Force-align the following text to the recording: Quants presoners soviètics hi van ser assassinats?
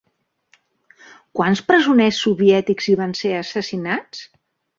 Quants 1.39 1.61
presoners 1.67 2.23
soviètics 2.25 2.89
hi 2.93 2.97
van 3.03 3.15
ser 3.21 3.37
assassinats? 3.43 4.27